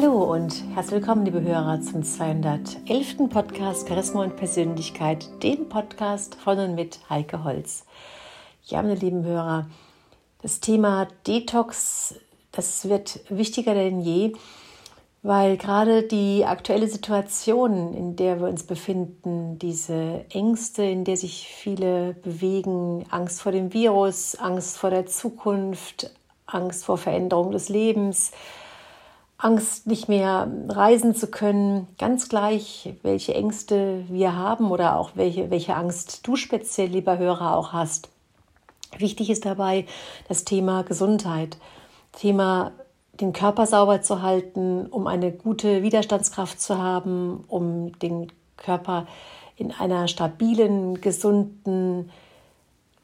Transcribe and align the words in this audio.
Hallo 0.00 0.32
und 0.32 0.64
herzlich 0.74 1.02
willkommen, 1.02 1.26
liebe 1.26 1.42
Hörer, 1.42 1.82
zum 1.82 2.02
211. 2.02 3.28
Podcast 3.28 3.86
Charisma 3.86 4.22
und 4.22 4.34
Persönlichkeit, 4.34 5.28
dem 5.42 5.68
Podcast 5.68 6.36
von 6.36 6.58
und 6.58 6.74
mit 6.74 7.00
Heike 7.10 7.44
Holz. 7.44 7.84
Ja, 8.64 8.80
meine 8.80 8.94
lieben 8.94 9.24
Hörer, 9.24 9.68
das 10.40 10.60
Thema 10.60 11.06
Detox, 11.26 12.14
das 12.50 12.88
wird 12.88 13.20
wichtiger 13.28 13.74
denn 13.74 14.00
je, 14.00 14.32
weil 15.22 15.58
gerade 15.58 16.02
die 16.02 16.46
aktuelle 16.46 16.88
Situation, 16.88 17.92
in 17.92 18.16
der 18.16 18.40
wir 18.40 18.48
uns 18.48 18.62
befinden, 18.62 19.58
diese 19.58 20.24
Ängste, 20.30 20.82
in 20.82 21.04
der 21.04 21.18
sich 21.18 21.46
viele 21.46 22.14
bewegen, 22.14 23.04
Angst 23.10 23.42
vor 23.42 23.52
dem 23.52 23.74
Virus, 23.74 24.34
Angst 24.36 24.78
vor 24.78 24.88
der 24.88 25.04
Zukunft, 25.04 26.10
Angst 26.46 26.86
vor 26.86 26.96
Veränderung 26.96 27.50
des 27.50 27.68
Lebens, 27.68 28.32
Angst, 29.42 29.86
nicht 29.86 30.08
mehr 30.08 30.50
reisen 30.68 31.14
zu 31.14 31.26
können, 31.26 31.86
ganz 31.98 32.28
gleich, 32.28 32.94
welche 33.02 33.34
Ängste 33.34 34.04
wir 34.08 34.36
haben 34.36 34.70
oder 34.70 34.96
auch 34.96 35.12
welche, 35.14 35.50
welche 35.50 35.76
Angst 35.76 36.26
du 36.26 36.36
speziell, 36.36 36.88
lieber 36.88 37.16
Hörer, 37.16 37.56
auch 37.56 37.72
hast. 37.72 38.10
Wichtig 38.98 39.30
ist 39.30 39.46
dabei 39.46 39.86
das 40.28 40.44
Thema 40.44 40.82
Gesundheit, 40.82 41.56
Thema 42.12 42.72
den 43.20 43.32
Körper 43.32 43.66
sauber 43.66 44.02
zu 44.02 44.20
halten, 44.22 44.86
um 44.86 45.06
eine 45.06 45.32
gute 45.32 45.82
Widerstandskraft 45.82 46.60
zu 46.60 46.78
haben, 46.78 47.44
um 47.48 47.98
den 47.98 48.30
Körper 48.56 49.06
in 49.56 49.72
einer 49.72 50.08
stabilen, 50.08 51.00
gesunden 51.00 52.10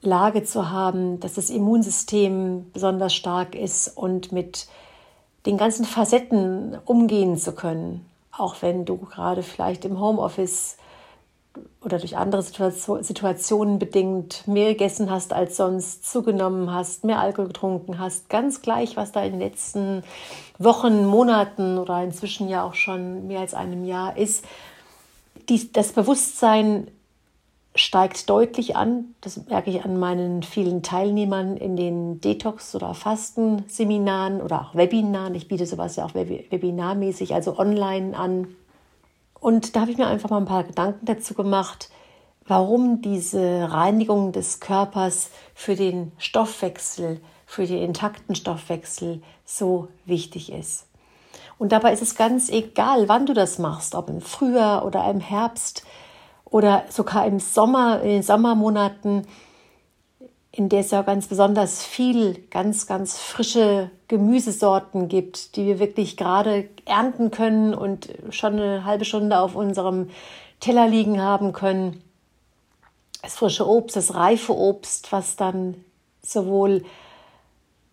Lage 0.02 0.44
zu 0.44 0.70
haben, 0.70 1.18
dass 1.20 1.34
das 1.34 1.50
Immunsystem 1.50 2.70
besonders 2.72 3.14
stark 3.14 3.54
ist 3.54 3.88
und 3.96 4.32
mit 4.32 4.68
den 5.46 5.56
ganzen 5.56 5.84
Facetten 5.84 6.76
umgehen 6.84 7.36
zu 7.36 7.52
können. 7.52 8.04
Auch 8.36 8.56
wenn 8.60 8.84
du 8.84 8.98
gerade 8.98 9.42
vielleicht 9.42 9.84
im 9.84 10.00
Homeoffice 10.00 10.76
oder 11.82 11.98
durch 11.98 12.16
andere 12.16 12.42
Situationen 12.42 13.78
bedingt 13.78 14.46
mehr 14.46 14.72
gegessen 14.72 15.10
hast 15.10 15.32
als 15.32 15.56
sonst, 15.56 16.10
zugenommen 16.10 16.72
hast, 16.72 17.04
mehr 17.04 17.20
Alkohol 17.20 17.48
getrunken 17.48 17.98
hast, 17.98 18.28
ganz 18.28 18.60
gleich, 18.60 18.96
was 18.96 19.12
da 19.12 19.22
in 19.22 19.32
den 19.32 19.40
letzten 19.40 20.02
Wochen, 20.58 21.06
Monaten 21.06 21.78
oder 21.78 22.02
inzwischen 22.02 22.48
ja 22.48 22.64
auch 22.64 22.74
schon 22.74 23.26
mehr 23.26 23.40
als 23.40 23.54
einem 23.54 23.84
Jahr 23.84 24.16
ist, 24.16 24.44
die, 25.48 25.72
das 25.72 25.92
Bewusstsein 25.92 26.88
steigt 27.76 28.28
deutlich 28.28 28.76
an. 28.76 29.14
Das 29.20 29.46
merke 29.46 29.70
ich 29.70 29.84
an 29.84 29.98
meinen 29.98 30.42
vielen 30.42 30.82
Teilnehmern 30.82 31.56
in 31.56 31.76
den 31.76 32.20
Detox- 32.20 32.74
oder 32.74 32.94
Fastenseminaren 32.94 34.40
oder 34.40 34.62
auch 34.62 34.74
Webinaren. 34.74 35.34
Ich 35.34 35.48
biete 35.48 35.66
sowas 35.66 35.96
ja 35.96 36.04
auch 36.04 36.14
webinarmäßig, 36.14 37.34
also 37.34 37.58
online 37.58 38.16
an. 38.16 38.48
Und 39.38 39.76
da 39.76 39.82
habe 39.82 39.90
ich 39.90 39.98
mir 39.98 40.06
einfach 40.06 40.30
mal 40.30 40.38
ein 40.38 40.46
paar 40.46 40.64
Gedanken 40.64 41.06
dazu 41.06 41.34
gemacht, 41.34 41.90
warum 42.46 43.02
diese 43.02 43.70
Reinigung 43.70 44.32
des 44.32 44.60
Körpers 44.60 45.30
für 45.54 45.76
den 45.76 46.12
Stoffwechsel, 46.18 47.20
für 47.44 47.66
den 47.66 47.82
intakten 47.82 48.34
Stoffwechsel 48.34 49.22
so 49.44 49.88
wichtig 50.04 50.52
ist. 50.52 50.86
Und 51.58 51.72
dabei 51.72 51.92
ist 51.92 52.02
es 52.02 52.16
ganz 52.16 52.50
egal, 52.50 53.08
wann 53.08 53.26
du 53.26 53.32
das 53.32 53.58
machst, 53.58 53.94
ob 53.94 54.08
im 54.08 54.20
Frühjahr 54.20 54.84
oder 54.84 55.08
im 55.10 55.20
Herbst 55.20 55.84
oder 56.50 56.84
sogar 56.88 57.26
im 57.26 57.40
Sommer, 57.40 58.00
in 58.02 58.08
den 58.08 58.22
Sommermonaten, 58.22 59.26
in 60.52 60.68
der 60.68 60.80
es 60.80 60.90
ja 60.90 61.02
ganz 61.02 61.26
besonders 61.26 61.84
viel 61.84 62.46
ganz, 62.50 62.86
ganz 62.86 63.18
frische 63.18 63.90
Gemüsesorten 64.08 65.08
gibt, 65.08 65.56
die 65.56 65.66
wir 65.66 65.78
wirklich 65.78 66.16
gerade 66.16 66.68
ernten 66.86 67.30
können 67.30 67.74
und 67.74 68.08
schon 68.30 68.54
eine 68.54 68.84
halbe 68.84 69.04
Stunde 69.04 69.38
auf 69.38 69.54
unserem 69.54 70.08
Teller 70.60 70.88
liegen 70.88 71.20
haben 71.20 71.52
können. 71.52 72.02
Das 73.22 73.34
frische 73.34 73.68
Obst, 73.68 73.96
das 73.96 74.14
reife 74.14 74.56
Obst, 74.56 75.12
was 75.12 75.36
dann 75.36 75.74
sowohl 76.22 76.84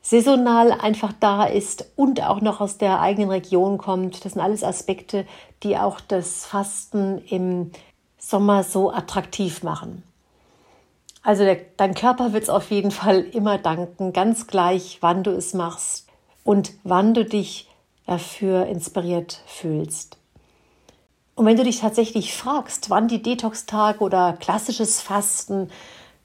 saisonal 0.02 0.72
einfach 0.72 1.14
da 1.20 1.46
ist 1.46 1.92
und 1.96 2.22
auch 2.22 2.42
noch 2.42 2.62
aus 2.62 2.78
der 2.78 3.02
eigenen 3.02 3.30
Region 3.30 3.78
kommt. 3.78 4.24
Das 4.24 4.34
sind 4.34 4.42
alles 4.42 4.64
Aspekte, 4.64 5.26
die 5.64 5.78
auch 5.78 6.00
das 6.00 6.46
Fasten 6.46 7.20
im 7.30 7.72
Sommer 8.26 8.64
so 8.64 8.92
attraktiv 8.92 9.64
machen. 9.64 10.04
Also 11.22 11.44
der, 11.44 11.58
dein 11.78 11.94
Körper 11.94 12.34
wird 12.34 12.44
es 12.44 12.50
auf 12.50 12.72
jeden 12.72 12.92
Fall 12.92 13.22
immer 13.22 13.58
danken, 13.58 14.14
ganz 14.14 14.48
gleich, 14.48 14.98
wann 15.02 15.24
du 15.24 15.32
es 15.32 15.54
machst 15.54 16.08
und 16.44 16.72
wann 16.84 17.14
du 17.14 17.26
dich 17.26 17.70
dafür 18.06 18.66
inspiriert 18.66 19.42
fühlst. 19.46 20.18
Und 21.36 21.46
wenn 21.46 21.58
du 21.58 21.64
dich 21.64 21.80
tatsächlich 21.80 22.34
fragst, 22.36 22.90
wann 22.90 23.08
die 23.08 23.22
Detox-Tage 23.22 24.00
oder 24.00 24.34
klassisches 24.34 25.02
Fasten, 25.02 25.70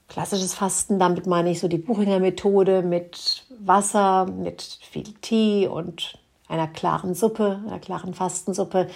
klassisches 0.07 0.53
Fasten, 0.53 0.99
damit 0.99 1.27
meine 1.27 1.51
ich 1.51 1.59
so 1.59 1.67
die 1.67 1.77
Buchinger 1.77 2.19
Methode 2.19 2.81
mit 2.81 3.45
Wasser, 3.59 4.25
mit 4.25 4.79
viel 4.91 5.13
Tee 5.21 5.67
und 5.67 6.17
einer 6.47 6.67
klaren 6.67 7.13
Suppe, 7.13 7.61
einer 7.67 7.79
klaren 7.79 8.13
Fastensuppe, 8.13 8.87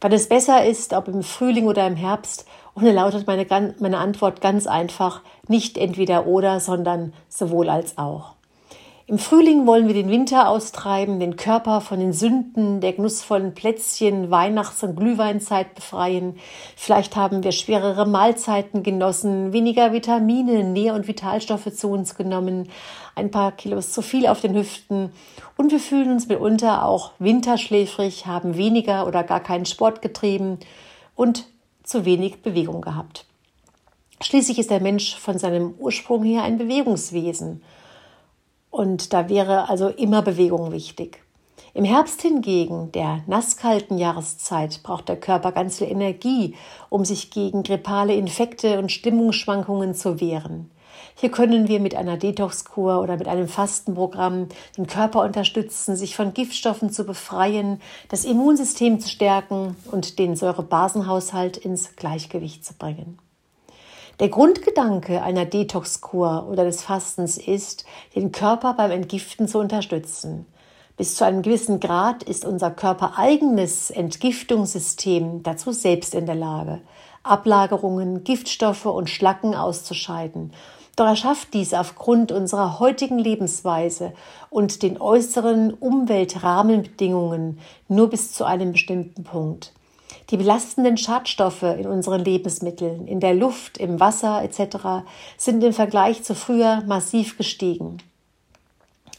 Wann 0.00 0.12
es 0.12 0.28
besser 0.28 0.64
ist, 0.64 0.92
ob 0.92 1.08
im 1.08 1.22
Frühling 1.22 1.66
oder 1.66 1.86
im 1.86 1.96
Herbst, 1.96 2.46
und 2.74 2.86
dann 2.86 2.94
lautet 2.94 3.26
meine, 3.26 3.74
meine 3.80 3.98
Antwort 3.98 4.40
ganz 4.40 4.68
einfach, 4.68 5.22
nicht 5.48 5.76
entweder 5.76 6.26
oder, 6.26 6.60
sondern 6.60 7.12
sowohl 7.28 7.68
als 7.68 7.98
auch. 7.98 8.37
Im 9.10 9.16
Frühling 9.16 9.66
wollen 9.66 9.86
wir 9.86 9.94
den 9.94 10.10
Winter 10.10 10.50
austreiben, 10.50 11.18
den 11.18 11.36
Körper 11.36 11.80
von 11.80 11.98
den 11.98 12.12
Sünden 12.12 12.82
der 12.82 12.92
genussvollen 12.92 13.54
Plätzchen, 13.54 14.30
Weihnachts- 14.30 14.82
und 14.82 14.96
Glühweinzeit 14.96 15.74
befreien. 15.74 16.36
Vielleicht 16.76 17.16
haben 17.16 17.42
wir 17.42 17.52
schwerere 17.52 18.06
Mahlzeiten 18.06 18.82
genossen, 18.82 19.54
weniger 19.54 19.94
Vitamine, 19.94 20.62
Nähr- 20.62 20.92
und 20.92 21.08
Vitalstoffe 21.08 21.74
zu 21.74 21.88
uns 21.88 22.16
genommen, 22.16 22.68
ein 23.14 23.30
paar 23.30 23.52
Kilos 23.52 23.92
zu 23.92 24.02
viel 24.02 24.26
auf 24.26 24.42
den 24.42 24.54
Hüften 24.54 25.10
und 25.56 25.72
wir 25.72 25.80
fühlen 25.80 26.12
uns 26.12 26.28
mitunter 26.28 26.84
auch 26.84 27.12
winterschläfrig, 27.18 28.26
haben 28.26 28.58
weniger 28.58 29.06
oder 29.06 29.24
gar 29.24 29.40
keinen 29.40 29.64
Sport 29.64 30.02
getrieben 30.02 30.58
und 31.14 31.46
zu 31.82 32.04
wenig 32.04 32.42
Bewegung 32.42 32.82
gehabt. 32.82 33.24
Schließlich 34.20 34.58
ist 34.58 34.70
der 34.70 34.82
Mensch 34.82 35.16
von 35.16 35.38
seinem 35.38 35.72
Ursprung 35.78 36.24
her 36.24 36.42
ein 36.42 36.58
Bewegungswesen. 36.58 37.62
Und 38.78 39.12
da 39.12 39.28
wäre 39.28 39.68
also 39.68 39.88
immer 39.88 40.22
Bewegung 40.22 40.70
wichtig. 40.70 41.20
Im 41.74 41.82
Herbst 41.82 42.22
hingegen, 42.22 42.92
der 42.92 43.24
nasskalten 43.26 43.98
Jahreszeit, 43.98 44.84
braucht 44.84 45.08
der 45.08 45.18
Körper 45.18 45.50
ganz 45.50 45.78
viel 45.78 45.88
Energie, 45.88 46.54
um 46.88 47.04
sich 47.04 47.32
gegen 47.32 47.64
grippale 47.64 48.14
Infekte 48.14 48.78
und 48.78 48.92
Stimmungsschwankungen 48.92 49.96
zu 49.96 50.20
wehren. 50.20 50.70
Hier 51.16 51.32
können 51.32 51.66
wir 51.66 51.80
mit 51.80 51.96
einer 51.96 52.18
Detoxkur 52.18 53.00
oder 53.00 53.16
mit 53.16 53.26
einem 53.26 53.48
Fastenprogramm 53.48 54.46
den 54.76 54.86
Körper 54.86 55.24
unterstützen, 55.24 55.96
sich 55.96 56.14
von 56.14 56.32
Giftstoffen 56.32 56.90
zu 56.90 57.02
befreien, 57.02 57.80
das 58.10 58.24
Immunsystem 58.24 59.00
zu 59.00 59.08
stärken 59.08 59.74
und 59.90 60.20
den 60.20 60.36
Säurebasenhaushalt 60.36 61.56
ins 61.56 61.96
Gleichgewicht 61.96 62.64
zu 62.64 62.74
bringen. 62.74 63.18
Der 64.20 64.30
Grundgedanke 64.30 65.22
einer 65.22 65.44
Detoxkur 65.44 66.48
oder 66.50 66.64
des 66.64 66.82
Fastens 66.82 67.38
ist, 67.38 67.84
den 68.16 68.32
Körper 68.32 68.74
beim 68.74 68.90
Entgiften 68.90 69.46
zu 69.46 69.60
unterstützen. 69.60 70.44
Bis 70.96 71.14
zu 71.14 71.24
einem 71.24 71.42
gewissen 71.42 71.78
Grad 71.78 72.24
ist 72.24 72.44
unser 72.44 72.72
körpereigenes 72.72 73.92
Entgiftungssystem 73.92 75.44
dazu 75.44 75.70
selbst 75.70 76.16
in 76.16 76.26
der 76.26 76.34
Lage, 76.34 76.80
Ablagerungen, 77.22 78.24
Giftstoffe 78.24 78.86
und 78.86 79.08
Schlacken 79.08 79.54
auszuscheiden. 79.54 80.52
Doch 80.96 81.06
er 81.06 81.14
schafft 81.14 81.54
dies 81.54 81.72
aufgrund 81.72 82.32
unserer 82.32 82.80
heutigen 82.80 83.20
Lebensweise 83.20 84.14
und 84.50 84.82
den 84.82 85.00
äußeren 85.00 85.72
Umweltrahmenbedingungen 85.74 87.60
nur 87.86 88.10
bis 88.10 88.32
zu 88.32 88.44
einem 88.44 88.72
bestimmten 88.72 89.22
Punkt. 89.22 89.74
Die 90.30 90.36
belastenden 90.36 90.98
Schadstoffe 90.98 91.62
in 91.62 91.86
unseren 91.86 92.22
Lebensmitteln, 92.22 93.06
in 93.06 93.18
der 93.18 93.34
Luft, 93.34 93.78
im 93.78 93.98
Wasser 93.98 94.42
etc. 94.42 95.08
sind 95.38 95.64
im 95.64 95.72
Vergleich 95.72 96.22
zu 96.22 96.34
früher 96.34 96.82
massiv 96.86 97.38
gestiegen. 97.38 97.98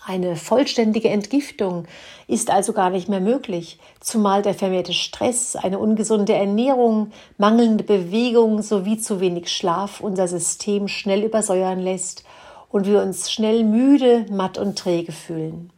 Eine 0.05 0.35
vollständige 0.35 1.09
Entgiftung 1.09 1.85
ist 2.27 2.51
also 2.51 2.73
gar 2.73 2.89
nicht 2.89 3.09
mehr 3.09 3.19
möglich, 3.19 3.79
zumal 3.99 4.41
der 4.41 4.53
vermehrte 4.53 4.93
Stress, 4.93 5.55
eine 5.55 5.77
ungesunde 5.77 6.33
Ernährung, 6.33 7.11
mangelnde 7.37 7.83
Bewegung 7.83 8.61
sowie 8.61 8.97
zu 8.97 9.19
wenig 9.19 9.51
Schlaf 9.51 10.01
unser 10.01 10.27
System 10.27 10.87
schnell 10.87 11.23
übersäuern 11.23 11.79
lässt 11.79 12.23
und 12.69 12.85
wir 12.85 13.01
uns 13.01 13.31
schnell 13.31 13.63
müde, 13.63 14.25
matt 14.29 14.57
und 14.57 14.77
träge 14.77 15.11
fühlen. 15.11 15.71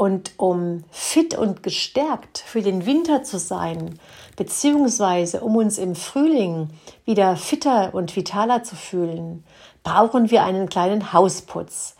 Und 0.00 0.32
um 0.38 0.82
fit 0.90 1.36
und 1.36 1.62
gestärkt 1.62 2.38
für 2.38 2.62
den 2.62 2.86
Winter 2.86 3.22
zu 3.22 3.38
sein, 3.38 3.98
beziehungsweise 4.34 5.42
um 5.42 5.56
uns 5.56 5.76
im 5.76 5.94
Frühling 5.94 6.70
wieder 7.04 7.36
fitter 7.36 7.92
und 7.92 8.16
vitaler 8.16 8.62
zu 8.62 8.76
fühlen, 8.76 9.44
brauchen 9.82 10.30
wir 10.30 10.42
einen 10.42 10.70
kleinen 10.70 11.12
Hausputz. 11.12 11.96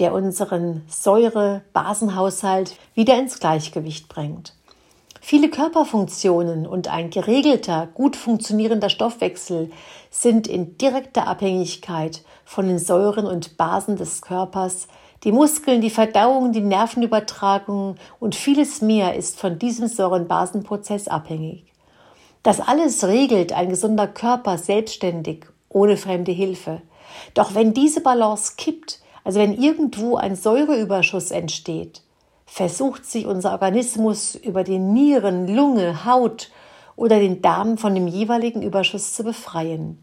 der 0.00 0.12
unseren 0.12 0.82
Säure-Basenhaushalt 0.88 2.74
wieder 2.94 3.16
ins 3.16 3.38
Gleichgewicht 3.38 4.08
bringt. 4.08 4.56
Viele 5.20 5.48
Körperfunktionen 5.48 6.66
und 6.66 6.88
ein 6.88 7.10
geregelter, 7.10 7.86
gut 7.94 8.16
funktionierender 8.16 8.90
Stoffwechsel 8.90 9.70
sind 10.10 10.48
in 10.48 10.76
direkter 10.78 11.28
Abhängigkeit 11.28 12.24
von 12.44 12.66
den 12.66 12.80
Säuren 12.80 13.26
und 13.26 13.56
Basen 13.56 13.94
des 13.94 14.22
Körpers. 14.22 14.88
Die 15.24 15.32
Muskeln, 15.32 15.80
die 15.80 15.90
Verdauung, 15.90 16.52
die 16.52 16.60
Nervenübertragung 16.60 17.96
und 18.20 18.34
vieles 18.34 18.82
mehr 18.82 19.14
ist 19.14 19.40
von 19.40 19.58
diesem 19.58 19.88
Säurenbasenprozess 19.88 21.08
abhängig. 21.08 21.64
Das 22.42 22.60
alles 22.60 23.02
regelt 23.04 23.54
ein 23.54 23.70
gesunder 23.70 24.06
Körper 24.06 24.58
selbstständig, 24.58 25.46
ohne 25.70 25.96
fremde 25.96 26.32
Hilfe. 26.32 26.82
Doch 27.32 27.54
wenn 27.54 27.72
diese 27.72 28.02
Balance 28.02 28.52
kippt, 28.58 29.00
also 29.24 29.40
wenn 29.40 29.54
irgendwo 29.54 30.16
ein 30.16 30.36
Säureüberschuss 30.36 31.30
entsteht, 31.30 32.02
versucht 32.44 33.06
sich 33.06 33.26
unser 33.26 33.52
Organismus 33.52 34.34
über 34.34 34.62
die 34.62 34.78
Nieren, 34.78 35.48
Lunge, 35.48 36.04
Haut 36.04 36.50
oder 36.96 37.18
den 37.18 37.40
Darm 37.40 37.78
von 37.78 37.94
dem 37.94 38.06
jeweiligen 38.06 38.60
Überschuss 38.60 39.14
zu 39.14 39.24
befreien. 39.24 39.98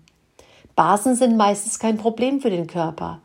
Basen 0.75 1.15
sind 1.15 1.37
meistens 1.37 1.77
kein 1.77 1.97
Problem 1.97 2.41
für 2.41 2.49
den 2.49 2.65
Körper. 2.65 3.21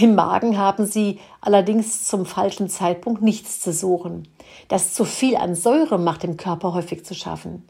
Im 0.00 0.14
Magen 0.14 0.56
haben 0.56 0.86
sie 0.86 1.20
allerdings 1.42 2.06
zum 2.06 2.24
falschen 2.24 2.70
Zeitpunkt 2.70 3.20
nichts 3.20 3.60
zu 3.60 3.74
suchen. 3.74 4.26
Das 4.68 4.94
zu 4.94 5.04
viel 5.04 5.36
an 5.36 5.54
Säure 5.54 5.98
macht 5.98 6.22
dem 6.22 6.38
Körper 6.38 6.72
häufig 6.72 7.04
zu 7.04 7.14
schaffen. 7.14 7.68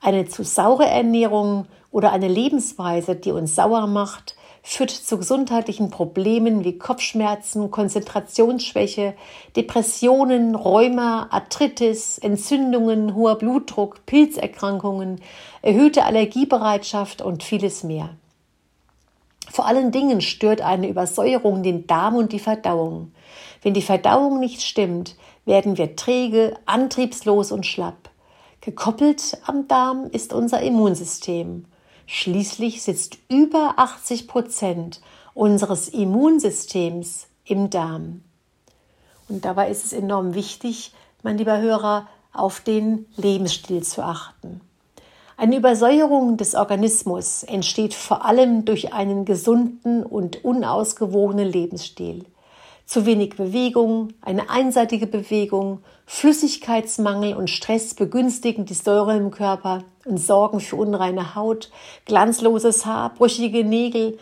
Eine 0.00 0.26
zu 0.26 0.42
saure 0.42 0.86
Ernährung 0.86 1.66
oder 1.92 2.10
eine 2.10 2.26
Lebensweise, 2.26 3.14
die 3.14 3.30
uns 3.30 3.54
sauer 3.54 3.86
macht, 3.86 4.34
führt 4.64 4.90
zu 4.90 5.16
gesundheitlichen 5.16 5.90
Problemen 5.90 6.64
wie 6.64 6.76
Kopfschmerzen, 6.76 7.70
Konzentrationsschwäche, 7.70 9.14
Depressionen, 9.54 10.56
Rheuma, 10.56 11.28
Arthritis, 11.30 12.18
Entzündungen, 12.18 13.14
hoher 13.14 13.38
Blutdruck, 13.38 14.04
Pilzerkrankungen, 14.06 15.20
erhöhte 15.62 16.04
Allergiebereitschaft 16.04 17.22
und 17.22 17.44
vieles 17.44 17.84
mehr. 17.84 18.10
Vor 19.50 19.66
allen 19.66 19.90
Dingen 19.90 20.20
stört 20.20 20.60
eine 20.60 20.88
Übersäuerung 20.88 21.64
den 21.64 21.88
Darm 21.88 22.14
und 22.14 22.32
die 22.32 22.38
Verdauung. 22.38 23.12
Wenn 23.62 23.74
die 23.74 23.82
Verdauung 23.82 24.38
nicht 24.38 24.62
stimmt, 24.62 25.16
werden 25.44 25.76
wir 25.76 25.96
träge, 25.96 26.56
antriebslos 26.66 27.50
und 27.50 27.66
schlapp. 27.66 28.10
Gekoppelt 28.60 29.38
am 29.44 29.66
Darm 29.66 30.06
ist 30.12 30.32
unser 30.32 30.62
Immunsystem. 30.62 31.64
Schließlich 32.06 32.82
sitzt 32.82 33.18
über 33.28 33.74
80 33.76 34.28
Prozent 34.28 35.00
unseres 35.34 35.88
Immunsystems 35.88 37.26
im 37.44 37.70
Darm. 37.70 38.22
Und 39.28 39.44
dabei 39.44 39.68
ist 39.68 39.84
es 39.84 39.92
enorm 39.92 40.34
wichtig, 40.34 40.92
mein 41.24 41.38
lieber 41.38 41.58
Hörer, 41.58 42.06
auf 42.32 42.60
den 42.60 43.06
Lebensstil 43.16 43.82
zu 43.82 44.04
achten. 44.04 44.60
Eine 45.40 45.56
Übersäuerung 45.56 46.36
des 46.36 46.54
Organismus 46.54 47.44
entsteht 47.44 47.94
vor 47.94 48.26
allem 48.26 48.66
durch 48.66 48.92
einen 48.92 49.24
gesunden 49.24 50.02
und 50.02 50.44
unausgewogenen 50.44 51.50
Lebensstil 51.50 52.26
zu 52.84 53.06
wenig 53.06 53.36
Bewegung, 53.36 54.12
eine 54.20 54.50
einseitige 54.50 55.06
Bewegung, 55.06 55.82
Flüssigkeitsmangel 56.04 57.32
und 57.32 57.48
Stress 57.48 57.94
begünstigen 57.94 58.66
die 58.66 58.74
Säure 58.74 59.16
im 59.16 59.30
Körper 59.30 59.82
und 60.04 60.18
sorgen 60.18 60.60
für 60.60 60.76
unreine 60.76 61.34
Haut, 61.34 61.70
glanzloses 62.04 62.84
Haar, 62.84 63.14
brüchige 63.14 63.64
Nägel, 63.64 64.18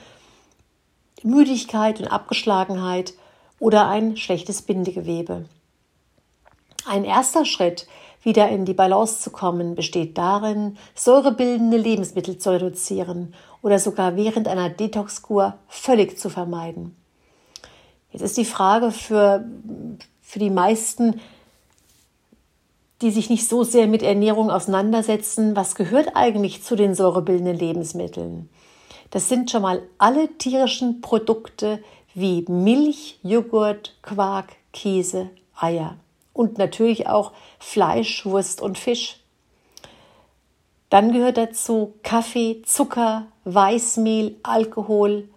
Müdigkeit 1.24 1.98
und 1.98 2.06
Abgeschlagenheit 2.06 3.14
oder 3.58 3.88
ein 3.88 4.16
schlechtes 4.16 4.62
Bindegewebe. 4.62 5.46
Ein 6.86 7.04
erster 7.04 7.44
Schritt, 7.44 7.88
wieder 8.22 8.48
in 8.48 8.64
die 8.64 8.74
Balance 8.74 9.20
zu 9.20 9.30
kommen, 9.30 9.74
besteht 9.74 10.18
darin, 10.18 10.76
säurebildende 10.94 11.76
Lebensmittel 11.76 12.38
zu 12.38 12.50
reduzieren 12.50 13.34
oder 13.62 13.78
sogar 13.78 14.16
während 14.16 14.48
einer 14.48 14.70
Detoxkur 14.70 15.54
völlig 15.68 16.18
zu 16.18 16.28
vermeiden. 16.28 16.96
Jetzt 18.10 18.22
ist 18.22 18.36
die 18.36 18.44
Frage 18.44 18.90
für, 18.90 19.44
für 20.20 20.38
die 20.38 20.50
meisten, 20.50 21.20
die 23.02 23.10
sich 23.10 23.30
nicht 23.30 23.48
so 23.48 23.62
sehr 23.62 23.86
mit 23.86 24.02
Ernährung 24.02 24.50
auseinandersetzen, 24.50 25.54
was 25.54 25.74
gehört 25.74 26.16
eigentlich 26.16 26.64
zu 26.64 26.74
den 26.74 26.94
säurebildenden 26.94 27.56
Lebensmitteln? 27.56 28.48
Das 29.10 29.28
sind 29.28 29.50
schon 29.50 29.62
mal 29.62 29.82
alle 29.98 30.28
tierischen 30.36 31.00
Produkte 31.00 31.82
wie 32.14 32.44
Milch, 32.48 33.20
Joghurt, 33.22 33.96
Quark, 34.02 34.56
Käse, 34.72 35.30
Eier 35.54 35.96
und 36.38 36.56
natürlich 36.56 37.08
auch 37.08 37.32
Fleisch, 37.58 38.24
Wurst 38.24 38.62
und 38.62 38.78
Fisch. 38.78 39.18
Dann 40.88 41.12
gehört 41.12 41.36
dazu 41.36 41.94
Kaffee, 42.04 42.62
Zucker, 42.64 43.26
Weißmehl, 43.44 44.36
Alkohol, 44.44 45.28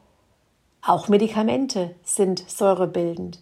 auch 0.84 1.08
Medikamente 1.08 1.96
sind 2.04 2.48
säurebildend. 2.48 3.42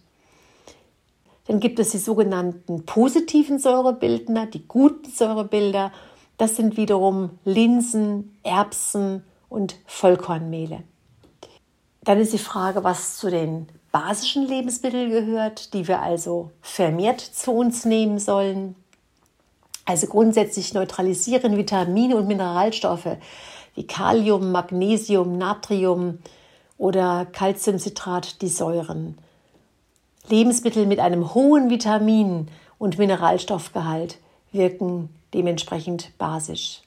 Dann 1.48 1.60
gibt 1.60 1.78
es 1.78 1.90
die 1.90 1.98
sogenannten 1.98 2.86
positiven 2.86 3.58
Säurebildner, 3.58 4.46
die 4.46 4.66
guten 4.66 5.10
Säurebilder. 5.10 5.92
Das 6.38 6.56
sind 6.56 6.78
wiederum 6.78 7.38
Linsen, 7.44 8.38
Erbsen 8.42 9.22
und 9.50 9.76
Vollkornmehle. 9.84 10.82
Dann 12.04 12.18
ist 12.18 12.32
die 12.32 12.38
Frage, 12.38 12.84
was 12.84 13.18
zu 13.18 13.30
den 13.30 13.68
basischen 13.92 14.46
Lebensmitteln 14.46 15.10
gehört, 15.10 15.74
die 15.74 15.88
wir 15.88 16.00
also 16.00 16.50
vermehrt 16.62 17.20
zu 17.20 17.52
uns 17.52 17.84
nehmen 17.84 18.18
sollen. 18.18 18.76
Also 19.84 20.06
grundsätzlich 20.06 20.74
neutralisieren 20.74 21.56
Vitamine 21.56 22.16
und 22.16 22.28
Mineralstoffe 22.28 23.16
wie 23.74 23.86
Kalium, 23.86 24.52
Magnesium, 24.52 25.38
Natrium, 25.38 26.18
oder 26.80 27.26
Calciumcitrat 27.30 28.40
die 28.40 28.48
Säuren. 28.48 29.18
Lebensmittel 30.28 30.86
mit 30.86 30.98
einem 30.98 31.34
hohen 31.34 31.68
Vitamin- 31.68 32.48
und 32.78 32.98
Mineralstoffgehalt 32.98 34.16
wirken 34.50 35.10
dementsprechend 35.34 36.16
basisch. 36.16 36.80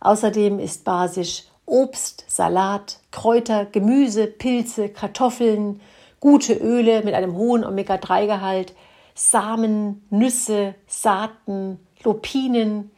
Außerdem 0.00 0.58
ist 0.58 0.84
basisch 0.84 1.44
Obst, 1.66 2.24
Salat, 2.26 3.00
Kräuter, 3.10 3.66
Gemüse, 3.66 4.26
Pilze, 4.26 4.88
Kartoffeln, 4.88 5.80
gute 6.20 6.54
Öle 6.54 7.02
mit 7.02 7.14
einem 7.14 7.34
hohen 7.36 7.64
Omega-3-Gehalt, 7.64 8.74
Samen, 9.14 10.06
Nüsse, 10.10 10.74
Saaten, 10.86 11.78
Lupinen, 12.04 12.90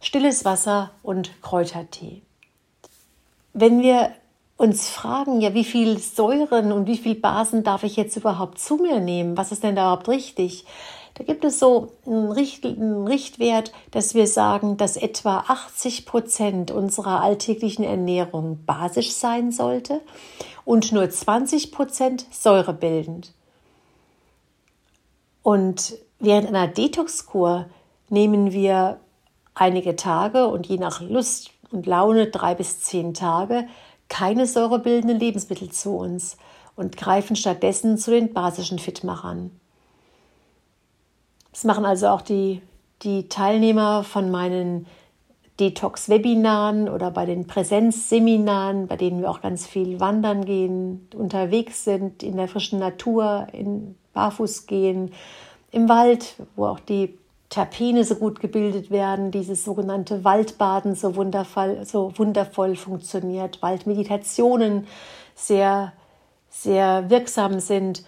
stilles 0.00 0.44
Wasser 0.44 0.90
und 1.02 1.40
Kräutertee. 1.42 2.22
Wenn 3.52 3.82
wir 3.82 4.10
uns 4.56 4.88
fragen, 4.88 5.40
ja, 5.40 5.54
wie 5.54 5.64
viel 5.64 5.98
Säuren 5.98 6.72
und 6.72 6.86
wie 6.86 6.98
viel 6.98 7.14
Basen 7.14 7.64
darf 7.64 7.82
ich 7.82 7.96
jetzt 7.96 8.16
überhaupt 8.16 8.58
zu 8.58 8.76
mir 8.76 9.00
nehmen? 9.00 9.36
Was 9.36 9.52
ist 9.52 9.62
denn 9.64 9.74
da 9.74 9.82
überhaupt 9.82 10.08
richtig? 10.08 10.64
Da 11.14 11.22
gibt 11.22 11.44
es 11.44 11.60
so 11.60 11.92
einen, 12.06 12.32
Richt 12.32 12.64
einen 12.64 13.06
Richtwert, 13.06 13.72
dass 13.92 14.14
wir 14.14 14.26
sagen, 14.26 14.76
dass 14.76 14.96
etwa 14.96 15.44
80 15.46 16.06
Prozent 16.06 16.70
unserer 16.72 17.20
alltäglichen 17.20 17.84
Ernährung 17.84 18.64
basisch 18.66 19.12
sein 19.12 19.52
sollte 19.52 20.00
und 20.64 20.90
nur 20.90 21.08
20 21.08 21.70
Prozent 21.70 22.26
säurebildend. 22.32 23.32
Und 25.42 25.94
während 26.18 26.48
einer 26.48 26.66
Detoxkur 26.66 27.66
nehmen 28.08 28.52
wir 28.52 28.98
einige 29.54 29.94
Tage 29.94 30.48
und 30.48 30.66
je 30.66 30.78
nach 30.78 31.00
Lust 31.00 31.50
und 31.70 31.86
Laune 31.86 32.26
drei 32.26 32.54
bis 32.56 32.80
zehn 32.80 33.14
Tage 33.14 33.68
keine 34.08 34.46
säurebildenden 34.46 35.18
Lebensmittel 35.18 35.70
zu 35.70 35.96
uns 35.96 36.36
und 36.76 36.96
greifen 36.96 37.36
stattdessen 37.36 37.98
zu 37.98 38.10
den 38.10 38.32
basischen 38.32 38.78
Fitmachern. 38.78 39.52
Das 41.54 41.62
machen 41.62 41.84
also 41.84 42.08
auch 42.08 42.20
die, 42.20 42.62
die 43.02 43.28
Teilnehmer 43.28 44.02
von 44.02 44.28
meinen 44.28 44.86
Detox-Webinaren 45.60 46.88
oder 46.88 47.12
bei 47.12 47.26
den 47.26 47.46
Präsenzseminaren, 47.46 48.88
bei 48.88 48.96
denen 48.96 49.20
wir 49.20 49.30
auch 49.30 49.40
ganz 49.40 49.64
viel 49.64 50.00
wandern 50.00 50.44
gehen, 50.44 51.08
unterwegs 51.14 51.84
sind, 51.84 52.24
in 52.24 52.36
der 52.36 52.48
frischen 52.48 52.80
Natur, 52.80 53.46
in 53.52 53.94
Barfuß 54.14 54.66
gehen, 54.66 55.12
im 55.70 55.88
Wald, 55.88 56.34
wo 56.56 56.66
auch 56.66 56.80
die 56.80 57.16
Terpene 57.50 58.02
so 58.02 58.16
gut 58.16 58.40
gebildet 58.40 58.90
werden, 58.90 59.30
dieses 59.30 59.64
sogenannte 59.64 60.24
Waldbaden 60.24 60.96
so 60.96 61.14
wundervoll, 61.14 61.84
so 61.84 62.12
wundervoll 62.16 62.74
funktioniert, 62.74 63.62
Waldmeditationen 63.62 64.88
sehr, 65.36 65.92
sehr 66.50 67.10
wirksam 67.10 67.60
sind. 67.60 68.02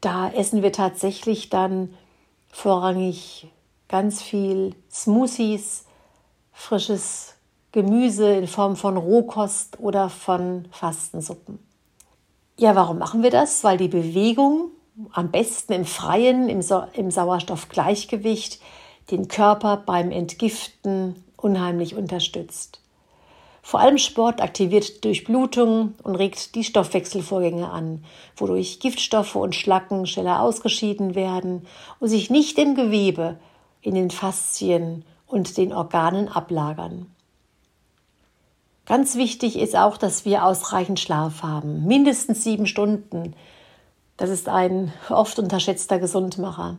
Da 0.00 0.30
essen 0.30 0.62
wir 0.62 0.72
tatsächlich 0.72 1.50
dann 1.50 1.94
vorrangig 2.50 3.48
ganz 3.88 4.22
viel 4.22 4.74
Smoothies, 4.90 5.84
frisches 6.52 7.34
Gemüse 7.72 8.32
in 8.32 8.46
Form 8.46 8.76
von 8.76 8.96
Rohkost 8.96 9.78
oder 9.78 10.08
von 10.08 10.66
Fastensuppen. 10.70 11.58
Ja, 12.56 12.74
warum 12.74 12.98
machen 12.98 13.22
wir 13.22 13.30
das? 13.30 13.62
Weil 13.64 13.78
die 13.78 13.88
Bewegung 13.88 14.70
am 15.12 15.30
besten 15.30 15.72
im 15.72 15.84
Freien, 15.84 16.48
im, 16.48 16.62
Sa 16.62 16.88
im 16.94 17.10
Sauerstoffgleichgewicht, 17.10 18.60
den 19.10 19.28
Körper 19.28 19.76
beim 19.78 20.10
Entgiften 20.10 21.24
unheimlich 21.36 21.94
unterstützt. 21.94 22.80
Vor 23.70 23.78
allem 23.78 23.98
Sport 23.98 24.42
aktiviert 24.42 25.04
Durchblutung 25.04 25.94
und 26.02 26.16
regt 26.16 26.56
die 26.56 26.64
Stoffwechselvorgänge 26.64 27.70
an, 27.70 28.04
wodurch 28.36 28.80
Giftstoffe 28.80 29.36
und 29.36 29.54
Schlacken 29.54 30.06
schneller 30.06 30.42
ausgeschieden 30.42 31.14
werden 31.14 31.68
und 32.00 32.08
sich 32.08 32.30
nicht 32.30 32.58
im 32.58 32.74
Gewebe, 32.74 33.38
in 33.80 33.94
den 33.94 34.10
Faszien 34.10 35.04
und 35.24 35.56
den 35.56 35.72
Organen 35.72 36.26
ablagern. 36.28 37.14
Ganz 38.86 39.14
wichtig 39.14 39.56
ist 39.56 39.76
auch, 39.76 39.98
dass 39.98 40.24
wir 40.24 40.44
ausreichend 40.44 40.98
Schlaf 40.98 41.44
haben, 41.44 41.86
mindestens 41.86 42.42
sieben 42.42 42.66
Stunden. 42.66 43.36
Das 44.16 44.30
ist 44.30 44.48
ein 44.48 44.92
oft 45.10 45.38
unterschätzter 45.38 46.00
Gesundmacher. 46.00 46.78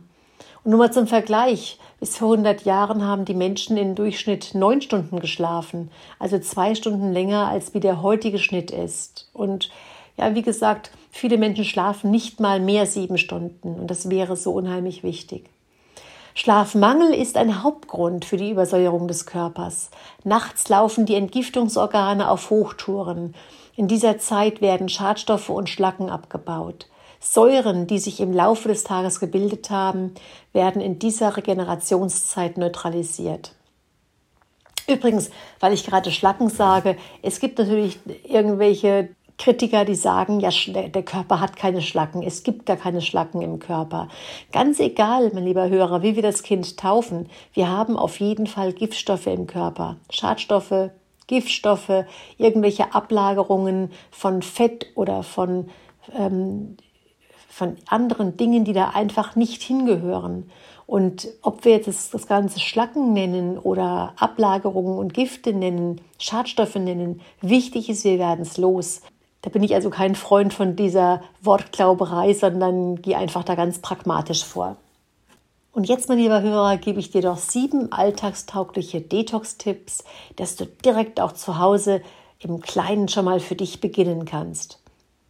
Und 0.64 0.70
nur 0.70 0.78
mal 0.78 0.92
zum 0.92 1.06
Vergleich, 1.06 1.78
bis 1.98 2.16
vor 2.16 2.32
100 2.32 2.64
Jahren 2.64 3.04
haben 3.04 3.24
die 3.24 3.34
Menschen 3.34 3.76
im 3.76 3.94
Durchschnitt 3.94 4.54
neun 4.54 4.80
Stunden 4.80 5.20
geschlafen, 5.20 5.90
also 6.18 6.38
zwei 6.38 6.74
Stunden 6.74 7.12
länger, 7.12 7.48
als 7.48 7.74
wie 7.74 7.80
der 7.80 8.02
heutige 8.02 8.38
Schnitt 8.38 8.70
ist. 8.70 9.28
Und 9.32 9.70
ja, 10.16 10.34
wie 10.34 10.42
gesagt, 10.42 10.90
viele 11.10 11.38
Menschen 11.38 11.64
schlafen 11.64 12.10
nicht 12.10 12.38
mal 12.38 12.60
mehr 12.60 12.86
sieben 12.86 13.18
Stunden 13.18 13.74
und 13.80 13.88
das 13.90 14.10
wäre 14.10 14.36
so 14.36 14.52
unheimlich 14.52 15.02
wichtig. 15.02 15.48
Schlafmangel 16.34 17.12
ist 17.12 17.36
ein 17.36 17.62
Hauptgrund 17.62 18.24
für 18.24 18.36
die 18.36 18.50
Übersäuerung 18.50 19.06
des 19.06 19.26
Körpers. 19.26 19.90
Nachts 20.24 20.68
laufen 20.68 21.04
die 21.04 21.14
Entgiftungsorgane 21.14 22.30
auf 22.30 22.50
Hochtouren. 22.50 23.34
In 23.76 23.86
dieser 23.86 24.18
Zeit 24.18 24.60
werden 24.60 24.88
Schadstoffe 24.88 25.50
und 25.50 25.68
Schlacken 25.68 26.08
abgebaut. 26.08 26.86
Säuren, 27.22 27.86
die 27.86 28.00
sich 28.00 28.20
im 28.20 28.32
Laufe 28.32 28.66
des 28.66 28.82
Tages 28.82 29.20
gebildet 29.20 29.70
haben, 29.70 30.12
werden 30.52 30.82
in 30.82 30.98
dieser 30.98 31.36
Regenerationszeit 31.36 32.58
neutralisiert. 32.58 33.54
Übrigens, 34.88 35.30
weil 35.60 35.72
ich 35.72 35.86
gerade 35.86 36.10
Schlacken 36.10 36.48
sage, 36.48 36.96
es 37.22 37.38
gibt 37.38 37.58
natürlich 37.58 38.00
irgendwelche 38.24 39.10
Kritiker, 39.38 39.84
die 39.84 39.94
sagen, 39.94 40.40
ja, 40.40 40.50
der 40.50 41.02
Körper 41.04 41.38
hat 41.38 41.56
keine 41.56 41.80
Schlacken, 41.80 42.24
es 42.24 42.42
gibt 42.42 42.66
gar 42.66 42.76
keine 42.76 43.00
Schlacken 43.00 43.40
im 43.40 43.60
Körper. 43.60 44.08
Ganz 44.50 44.80
egal, 44.80 45.30
mein 45.32 45.44
lieber 45.44 45.68
Hörer, 45.68 46.02
wie 46.02 46.16
wir 46.16 46.22
das 46.22 46.42
Kind 46.42 46.76
taufen, 46.76 47.28
wir 47.54 47.68
haben 47.68 47.96
auf 47.96 48.18
jeden 48.18 48.48
Fall 48.48 48.72
Giftstoffe 48.72 49.28
im 49.28 49.46
Körper, 49.46 49.96
Schadstoffe, 50.10 50.90
Giftstoffe, 51.28 52.04
irgendwelche 52.36 52.94
Ablagerungen 52.94 53.92
von 54.10 54.42
Fett 54.42 54.86
oder 54.96 55.22
von 55.22 55.70
ähm, 56.18 56.76
von 57.52 57.76
anderen 57.86 58.38
Dingen, 58.38 58.64
die 58.64 58.72
da 58.72 58.88
einfach 58.94 59.36
nicht 59.36 59.62
hingehören. 59.62 60.50
Und 60.86 61.28
ob 61.42 61.66
wir 61.66 61.72
jetzt 61.72 62.14
das, 62.14 62.26
Ganze 62.26 62.60
Schlacken 62.60 63.12
nennen 63.12 63.58
oder 63.58 64.14
Ablagerungen 64.16 64.96
und 64.96 65.12
Gifte 65.12 65.52
nennen, 65.52 66.00
Schadstoffe 66.18 66.76
nennen, 66.76 67.20
wichtig 67.42 67.90
ist, 67.90 68.04
wir 68.04 68.18
werden 68.18 68.40
es 68.40 68.56
los. 68.56 69.02
Da 69.42 69.50
bin 69.50 69.62
ich 69.62 69.74
also 69.74 69.90
kein 69.90 70.14
Freund 70.14 70.54
von 70.54 70.76
dieser 70.76 71.22
Wortglauberei, 71.42 72.32
sondern 72.32 73.02
gehe 73.02 73.18
einfach 73.18 73.44
da 73.44 73.54
ganz 73.54 73.80
pragmatisch 73.80 74.44
vor. 74.44 74.76
Und 75.72 75.88
jetzt, 75.88 76.08
mein 76.08 76.18
lieber 76.18 76.40
Hörer, 76.40 76.78
gebe 76.78 77.00
ich 77.00 77.10
dir 77.10 77.22
doch 77.22 77.36
sieben 77.36 77.92
alltagstaugliche 77.92 79.02
Detox-Tipps, 79.02 80.04
dass 80.36 80.56
du 80.56 80.64
direkt 80.66 81.20
auch 81.20 81.32
zu 81.32 81.58
Hause 81.58 82.00
im 82.38 82.60
Kleinen 82.60 83.08
schon 83.08 83.26
mal 83.26 83.40
für 83.40 83.56
dich 83.56 83.80
beginnen 83.80 84.24
kannst. 84.24 84.81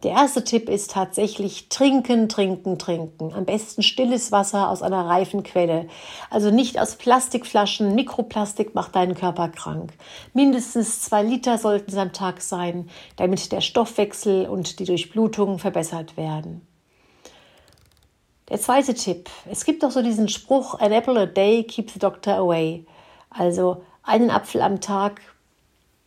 Der 0.03 0.11
erste 0.13 0.43
Tipp 0.43 0.69
ist 0.69 0.91
tatsächlich 0.91 1.69
trinken, 1.69 2.29
trinken, 2.29 2.77
trinken. 2.77 3.33
Am 3.35 3.45
besten 3.45 3.83
stilles 3.85 4.33
Wasser 4.33 4.69
aus 4.69 4.83
einer 4.83 5.07
reifen 5.07 5.45
Quelle. 5.45 5.87
Also 6.29 6.51
nicht 6.51 6.81
aus 6.81 6.97
Plastikflaschen. 6.97 7.95
Mikroplastik 7.95 8.75
macht 8.75 8.97
deinen 8.97 9.15
Körper 9.15 9.49
krank. 9.49 9.93
Mindestens 10.35 11.03
zwei 11.03 11.23
Liter 11.23 11.57
sollten 11.57 11.93
es 11.93 11.97
am 11.97 12.13
Tag 12.13 12.41
sein, 12.41 12.91
damit 13.15 13.53
der 13.53 13.61
Stoffwechsel 13.61 14.49
und 14.49 14.81
die 14.81 14.87
Durchblutung 14.87 15.61
verbessert 15.61 16.17
werden. 16.17 16.67
Der 18.49 18.61
zweite 18.61 18.95
Tipp. 18.95 19.31
Es 19.49 19.65
gibt 19.65 19.85
doch 19.85 19.93
so 19.93 20.03
diesen 20.03 20.29
Spruch, 20.29 20.81
an 20.81 20.91
apple 20.91 21.19
a 21.19 21.27
day 21.27 21.63
keeps 21.63 21.93
the 21.93 22.01
doctor 22.01 22.35
away. 22.35 22.85
Also 23.31 23.85
einen 24.03 24.31
Apfel 24.31 24.63
am 24.63 24.81
Tag 24.81 25.21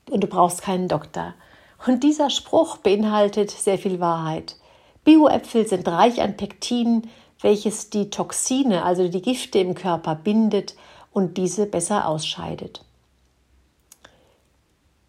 und 0.10 0.22
du 0.22 0.28
brauchst 0.28 0.62
keinen 0.62 0.90
Doktor. 0.90 1.34
Und 1.86 2.04
dieser 2.04 2.30
Spruch 2.30 2.78
beinhaltet 2.78 3.52
sehr 3.52 3.78
viel 3.78 4.00
Wahrheit. 4.00 4.56
Bioäpfel 5.04 5.68
sind 5.68 5.88
reich 5.88 6.22
an 6.22 6.36
Pektin, 6.36 7.04
welches 7.42 7.92
die 7.92 8.10
Toxine, 8.10 8.84
also 8.84 9.08
die 9.08 9.22
Gifte 9.22 9.60
im 9.60 9.76
Körper 9.76 10.16
bindet 10.16 10.76
und 11.14 11.38
diese 11.38 11.68
besser 11.68 12.08
ausscheidet. 12.08 12.84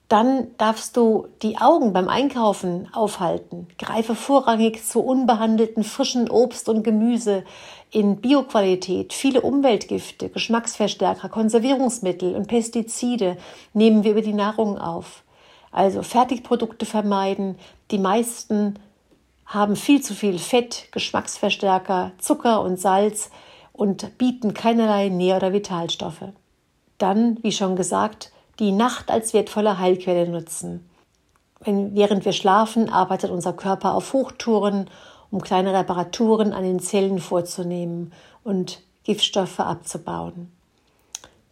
Dann 0.09 0.49
darfst 0.59 0.97
du 0.97 1.27
die 1.43 1.59
Augen 1.59 1.93
beim 1.93 2.09
Einkaufen 2.09 2.89
aufhalten. 2.93 3.67
Greife 3.77 4.15
vorrangig 4.15 4.85
zu 4.85 5.01
unbehandelten 5.01 5.83
frischen 5.83 6.31
Obst 6.31 6.69
und 6.69 6.85
Gemüse 6.85 7.43
in 7.91 8.21
Bioqualität. 8.21 9.13
Viele 9.13 9.41
Umweltgifte, 9.41 10.29
Geschmacksverstärker, 10.29 11.29
Konservierungsmittel 11.29 12.37
und 12.37 12.47
Pestizide 12.47 13.37
nehmen 13.73 14.05
wir 14.05 14.13
über 14.13 14.23
die 14.23 14.33
Nahrung 14.33 14.79
auf. 14.79 15.25
Also 15.71 16.03
Fertigprodukte 16.03 16.87
vermeiden. 16.87 17.57
Die 17.91 17.99
meisten 17.99 18.79
haben 19.47 19.77
viel 19.77 20.03
zu 20.03 20.15
viel 20.15 20.39
Fett, 20.39 20.89
Geschmacksverstärker, 20.93 22.13
Zucker 22.19 22.63
und 22.63 22.81
Salz 22.81 23.31
und 23.73 24.19
bieten 24.19 24.55
keinerlei 24.55 25.09
Nähr- 25.09 25.37
oder 25.37 25.53
Vitalstoffe. 25.53 26.33
Dann, 26.99 27.39
wie 27.43 27.53
schon 27.53 27.77
gesagt, 27.77 28.33
die 28.59 28.73
Nacht 28.73 29.11
als 29.11 29.35
wertvolle 29.35 29.79
Heilquelle 29.79 30.29
nutzen. 30.29 30.89
Wenn, 31.61 31.95
während 31.95 32.25
wir 32.25 32.33
schlafen, 32.33 32.89
arbeitet 32.89 33.31
unser 33.31 33.53
Körper 33.53 33.95
auf 33.95 34.13
Hochtouren, 34.13 34.89
um 35.31 35.43
kleine 35.43 35.75
Reparaturen 35.75 36.53
an 36.53 36.63
den 36.63 36.81
Zellen 36.81 37.19
vorzunehmen 37.19 38.13
und 38.45 38.83
Giftstoffe 39.05 39.61
abzubauen. 39.61 40.56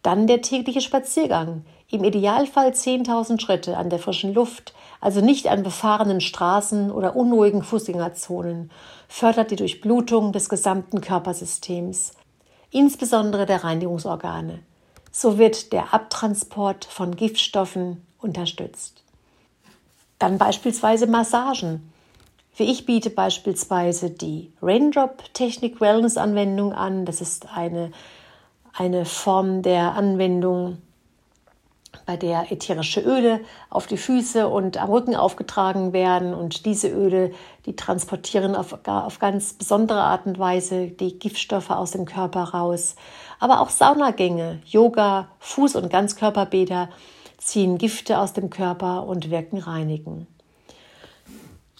Dann 0.05 0.27
der 0.27 0.43
tägliche 0.43 0.81
Spaziergang. 0.81 1.65
Im 1.89 2.03
Idealfall 2.03 2.69
10.000 2.69 3.41
Schritte 3.41 3.75
an 3.75 3.89
der 3.89 3.97
frischen 3.97 4.35
Luft, 4.35 4.75
also 5.01 5.19
nicht 5.19 5.47
an 5.47 5.63
befahrenen 5.63 6.21
Straßen 6.21 6.91
oder 6.91 7.15
unruhigen 7.15 7.63
Fußgängerzonen, 7.63 8.69
fördert 9.07 9.49
die 9.49 9.55
Durchblutung 9.55 10.31
des 10.31 10.47
gesamten 10.47 11.01
Körpersystems, 11.01 12.13
insbesondere 12.69 13.47
der 13.47 13.63
Reinigungsorgane. 13.63 14.59
So 15.11 15.39
wird 15.39 15.73
der 15.73 15.91
Abtransport 15.91 16.85
von 16.85 17.15
Giftstoffen 17.15 18.05
unterstützt. 18.19 19.01
Dann 20.19 20.37
beispielsweise 20.37 21.07
Massagen. 21.07 21.91
Wie 22.55 22.71
ich 22.71 22.85
biete 22.85 23.09
beispielsweise 23.09 24.11
die 24.11 24.53
Raindrop 24.61 25.33
Technik 25.33 25.81
Wellness 25.81 26.17
Anwendung 26.17 26.73
an. 26.73 27.05
Das 27.05 27.21
ist 27.21 27.47
eine, 27.57 27.91
eine 28.77 29.05
Form 29.05 29.61
der 29.61 29.93
Anwendung, 29.93 30.77
bei 32.05 32.17
der 32.17 32.51
ätherische 32.51 33.01
Öle 33.01 33.39
auf 33.69 33.87
die 33.87 33.97
Füße 33.97 34.47
und 34.47 34.77
am 34.77 34.89
Rücken 34.89 35.15
aufgetragen 35.15 35.93
werden. 35.93 36.33
Und 36.33 36.65
diese 36.65 36.89
Öle, 36.89 37.31
die 37.65 37.75
transportieren 37.75 38.55
auf, 38.55 38.77
auf 38.85 39.19
ganz 39.19 39.53
besondere 39.53 40.01
Art 40.01 40.25
und 40.25 40.37
Weise 40.37 40.87
die 40.87 41.17
Giftstoffe 41.17 41.71
aus 41.71 41.91
dem 41.91 42.05
Körper 42.05 42.43
raus. 42.43 42.95
Aber 43.39 43.61
auch 43.61 43.69
Saunagänge, 43.69 44.61
Yoga, 44.65 45.29
Fuß- 45.41 45.77
und 45.77 45.89
Ganzkörperbäder 45.89 46.89
ziehen 47.37 47.77
Gifte 47.77 48.19
aus 48.19 48.33
dem 48.33 48.49
Körper 48.49 49.07
und 49.07 49.29
wirken 49.29 49.57
reinigen. 49.57 50.27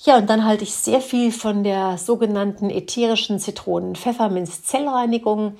Ja, 0.03 0.17
und 0.17 0.29
dann 0.29 0.45
halte 0.45 0.63
ich 0.63 0.75
sehr 0.75 1.01
viel 1.01 1.31
von 1.31 1.63
der 1.63 1.97
sogenannten 1.97 2.69
ätherischen 2.69 3.39
Zitronen-Pfefferminz-Zellreinigung. 3.39 5.55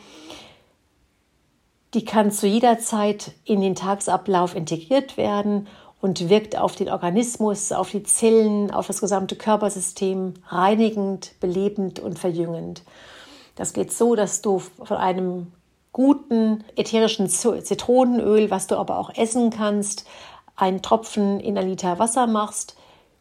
Die 1.95 2.03
kann 2.03 2.29
zu 2.29 2.45
jeder 2.45 2.77
Zeit 2.77 3.31
in 3.45 3.61
den 3.61 3.73
Tagesablauf 3.73 4.53
integriert 4.53 5.15
werden 5.15 5.67
und 6.01 6.27
wirkt 6.27 6.57
auf 6.57 6.75
den 6.75 6.89
Organismus, 6.89 7.71
auf 7.71 7.91
die 7.91 8.03
Zellen, 8.03 8.69
auf 8.69 8.87
das 8.87 8.99
gesamte 8.99 9.37
Körpersystem 9.37 10.33
reinigend, 10.49 11.39
belebend 11.39 12.01
und 12.01 12.19
verjüngend. 12.19 12.83
Das 13.55 13.71
geht 13.71 13.93
so, 13.93 14.13
dass 14.13 14.41
du 14.41 14.59
von 14.59 14.97
einem 14.97 15.53
guten 15.93 16.65
ätherischen 16.75 17.29
Zitronenöl, 17.29 18.51
was 18.51 18.67
du 18.67 18.75
aber 18.75 18.97
auch 18.99 19.15
essen 19.15 19.49
kannst, 19.49 20.05
einen 20.57 20.81
Tropfen 20.81 21.39
in 21.39 21.57
ein 21.57 21.69
Liter 21.69 21.97
Wasser 21.97 22.27
machst, 22.27 22.75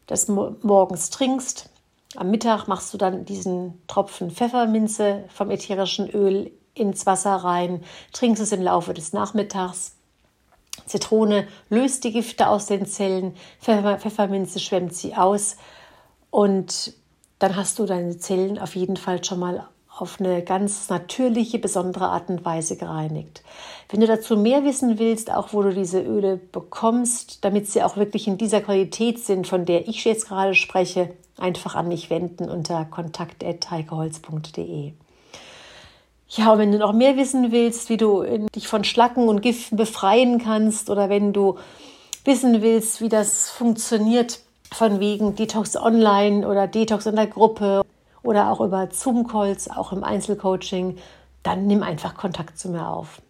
das 0.05 0.27
morgens 0.27 1.11
trinkst. 1.11 1.69
Am 2.17 2.29
Mittag 2.29 2.67
machst 2.67 2.93
du 2.93 2.97
dann 2.97 3.23
diesen 3.23 3.81
Tropfen 3.87 4.31
Pfefferminze 4.31 5.23
vom 5.29 5.49
ätherischen 5.49 6.09
Öl 6.09 6.51
ins 6.75 7.05
Wasser 7.05 7.35
rein, 7.35 7.83
trinkst 8.13 8.41
es 8.41 8.51
im 8.51 8.61
Laufe 8.61 8.93
des 8.93 9.13
Nachmittags. 9.13 9.95
Zitrone 10.85 11.47
löst 11.69 12.03
die 12.03 12.11
Gifte 12.11 12.49
aus 12.49 12.67
den 12.67 12.85
Zellen, 12.85 13.35
Pfeffer, 13.59 13.97
Pfefferminze 13.97 14.59
schwemmt 14.59 14.93
sie 14.93 15.15
aus 15.15 15.55
und 16.29 16.93
dann 17.39 17.55
hast 17.55 17.79
du 17.79 17.85
deine 17.85 18.17
Zellen 18.17 18.59
auf 18.59 18.75
jeden 18.75 18.97
Fall 18.97 19.23
schon 19.23 19.39
mal 19.39 19.67
auf 19.97 20.19
eine 20.19 20.43
ganz 20.43 20.89
natürliche, 20.89 21.57
besondere 21.57 22.09
Art 22.09 22.27
und 22.29 22.43
Weise 22.43 22.75
gereinigt. 22.75 23.43
Wenn 23.89 24.01
du 24.01 24.07
dazu 24.07 24.35
mehr 24.35 24.65
wissen 24.65 24.99
willst, 24.99 25.31
auch 25.31 25.53
wo 25.53 25.61
du 25.61 25.73
diese 25.73 26.01
Öle 26.01 26.35
bekommst, 26.37 27.45
damit 27.45 27.69
sie 27.69 27.81
auch 27.81 27.95
wirklich 27.95 28.27
in 28.27 28.37
dieser 28.37 28.59
Qualität 28.61 29.19
sind, 29.19 29.47
von 29.47 29.65
der 29.65 29.87
ich 29.87 30.03
jetzt 30.03 30.27
gerade 30.27 30.53
spreche, 30.53 31.13
einfach 31.37 31.75
an 31.75 31.87
mich 31.87 32.09
wenden 32.09 32.49
unter 32.49 32.83
kontakt.heikeholz.de. 32.85 34.93
Ja, 36.27 36.53
und 36.53 36.59
wenn 36.59 36.71
du 36.71 36.79
noch 36.79 36.93
mehr 36.93 37.17
wissen 37.17 37.51
willst, 37.51 37.89
wie 37.89 37.97
du 37.97 38.23
dich 38.55 38.67
von 38.67 38.83
Schlacken 38.83 39.27
und 39.29 39.41
Giften 39.41 39.77
befreien 39.77 40.39
kannst 40.39 40.89
oder 40.89 41.09
wenn 41.09 41.33
du 41.33 41.57
wissen 42.23 42.61
willst, 42.61 43.01
wie 43.01 43.09
das 43.09 43.49
funktioniert, 43.49 44.39
von 44.71 44.99
wegen 44.99 45.35
Detox 45.35 45.77
Online 45.77 46.47
oder 46.47 46.67
Detox 46.67 47.05
in 47.05 47.15
der 47.15 47.27
Gruppe 47.27 47.83
oder 48.23 48.51
auch 48.51 48.59
über 48.59 48.89
Zoom-Calls, 48.91 49.69
auch 49.69 49.91
im 49.93 50.03
Einzelcoaching, 50.03 50.97
dann 51.43 51.67
nimm 51.67 51.83
einfach 51.83 52.15
Kontakt 52.15 52.57
zu 52.57 52.69
mir 52.69 52.89
auf. 52.89 53.21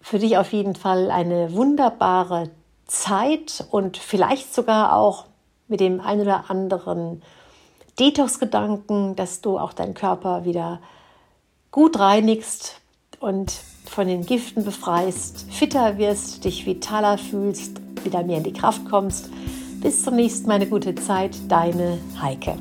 Für 0.00 0.18
dich 0.18 0.38
auf 0.38 0.52
jeden 0.52 0.76
Fall 0.76 1.10
eine 1.10 1.52
wunderbare 1.54 2.50
Zeit 2.86 3.66
und 3.70 3.96
vielleicht 3.96 4.54
sogar 4.54 4.96
auch 4.96 5.24
mit 5.66 5.80
dem 5.80 6.00
ein 6.00 6.20
oder 6.20 6.48
anderen 6.48 7.22
Detox-Gedanken, 7.98 9.16
dass 9.16 9.40
du 9.40 9.58
auch 9.58 9.72
deinen 9.72 9.94
Körper 9.94 10.44
wieder 10.44 10.80
gut 11.74 11.98
reinigst 11.98 12.80
und 13.18 13.52
von 13.84 14.06
den 14.06 14.24
Giften 14.24 14.64
befreist, 14.64 15.44
fitter 15.50 15.98
wirst, 15.98 16.44
dich 16.44 16.66
vitaler 16.66 17.18
fühlst, 17.18 17.80
wieder 18.04 18.22
mehr 18.22 18.38
in 18.38 18.44
die 18.44 18.52
Kraft 18.52 18.84
kommst. 18.88 19.28
Bis 19.80 20.04
zum 20.04 20.14
nächsten 20.14 20.46
Mal 20.46 20.54
eine 20.54 20.68
gute 20.68 20.94
Zeit, 20.94 21.36
deine 21.48 21.98
Heike. 22.22 22.56